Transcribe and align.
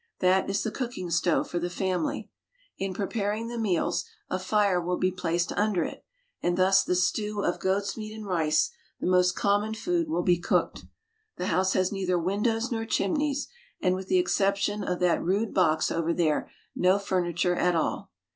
That 0.17 0.49
is 0.49 0.63
the 0.63 0.71
cooking 0.71 1.11
stove 1.11 1.47
for 1.47 1.59
the 1.59 1.69
family. 1.69 2.27
In 2.75 2.91
preparing 2.91 3.49
the 3.49 3.59
meals 3.59 4.03
a 4.31 4.39
fire 4.39 4.81
will 4.81 4.97
be 4.97 5.11
placed 5.11 5.51
under 5.51 5.83
it, 5.83 6.03
and 6.41 6.57
thus 6.57 6.83
the 6.83 6.95
stew 6.95 7.43
of 7.43 7.59
goat's 7.59 7.95
meat 7.95 8.11
and 8.11 8.25
rice, 8.25 8.71
the 8.99 9.05
most 9.05 9.33
common 9.35 9.75
food, 9.75 10.09
will 10.09 10.23
be 10.23 10.39
cooked. 10.39 10.85
The 11.37 11.45
house 11.53 11.73
has 11.73 11.91
neither 11.91 12.17
windows 12.17 12.71
nor 12.71 12.83
chimneys, 12.85 13.47
and, 13.79 13.93
with 13.93 14.07
the 14.07 14.17
exception 14.17 14.83
of 14.83 14.97
that 15.01 15.21
rude 15.23 15.53
box 15.53 15.91
over 15.91 16.15
there, 16.15 16.49
no 16.75 16.97
furniture 16.97 17.53
at 17.55 17.75
all. 17.75 18.09